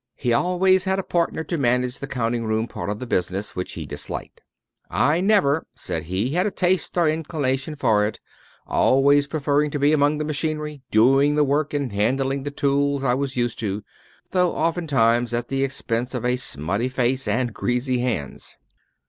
[0.15, 3.73] He always had a partner to manage the counting room part of the business, which
[3.73, 4.41] he disliked.
[4.89, 8.19] "I never," said he, "had taste or inclination for it,
[8.65, 13.13] always preferring to be among the machinery, doing the work and handling the tools I
[13.13, 13.83] was used to,
[14.31, 18.57] though oftentimes at the expense of a smutty face and greasy hands."